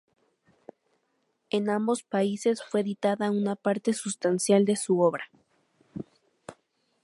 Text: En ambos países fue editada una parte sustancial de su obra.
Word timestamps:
En 1.51 1.69
ambos 1.69 2.01
países 2.01 2.63
fue 2.63 2.81
editada 2.81 3.29
una 3.29 3.55
parte 3.55 3.93
sustancial 3.93 4.65
de 4.65 4.75
su 4.75 4.99
obra. 4.99 5.25